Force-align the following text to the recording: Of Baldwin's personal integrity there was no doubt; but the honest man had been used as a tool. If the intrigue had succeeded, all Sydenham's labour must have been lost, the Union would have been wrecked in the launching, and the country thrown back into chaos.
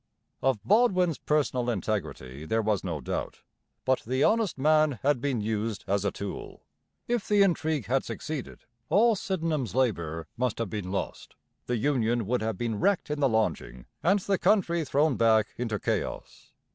Of 0.41 0.63
Baldwin's 0.63 1.19
personal 1.19 1.69
integrity 1.69 2.43
there 2.43 2.63
was 2.63 2.83
no 2.83 3.01
doubt; 3.01 3.41
but 3.85 3.99
the 3.99 4.23
honest 4.23 4.57
man 4.57 4.93
had 5.03 5.21
been 5.21 5.41
used 5.41 5.83
as 5.85 6.03
a 6.03 6.09
tool. 6.09 6.63
If 7.07 7.27
the 7.27 7.43
intrigue 7.43 7.85
had 7.85 8.03
succeeded, 8.03 8.61
all 8.89 9.15
Sydenham's 9.15 9.75
labour 9.75 10.25
must 10.37 10.57
have 10.57 10.71
been 10.71 10.89
lost, 10.91 11.35
the 11.67 11.77
Union 11.77 12.25
would 12.25 12.41
have 12.41 12.57
been 12.57 12.79
wrecked 12.79 13.11
in 13.11 13.19
the 13.19 13.29
launching, 13.29 13.85
and 14.01 14.17
the 14.17 14.39
country 14.39 14.83
thrown 14.85 15.17
back 15.17 15.49
into 15.55 15.77
chaos. 15.79 16.51